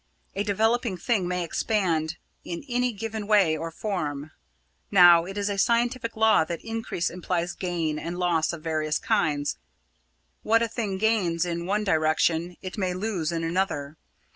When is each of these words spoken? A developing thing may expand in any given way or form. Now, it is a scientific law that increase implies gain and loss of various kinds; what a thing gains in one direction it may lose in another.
A 0.35 0.41
developing 0.43 0.97
thing 0.97 1.27
may 1.27 1.43
expand 1.43 2.17
in 2.43 2.63
any 2.67 2.91
given 2.91 3.27
way 3.27 3.55
or 3.55 3.69
form. 3.69 4.31
Now, 4.89 5.25
it 5.25 5.37
is 5.37 5.47
a 5.47 5.59
scientific 5.59 6.15
law 6.15 6.43
that 6.43 6.65
increase 6.65 7.11
implies 7.11 7.53
gain 7.53 7.99
and 7.99 8.17
loss 8.17 8.51
of 8.51 8.63
various 8.63 8.97
kinds; 8.97 9.59
what 10.41 10.63
a 10.63 10.67
thing 10.67 10.97
gains 10.97 11.45
in 11.45 11.67
one 11.67 11.83
direction 11.83 12.57
it 12.63 12.79
may 12.79 12.95
lose 12.95 13.31
in 13.31 13.43
another. 13.43 13.95